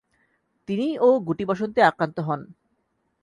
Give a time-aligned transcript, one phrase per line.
[0.69, 2.41] তিনি ও গুটিবসন্তে আক্রান্ত হন।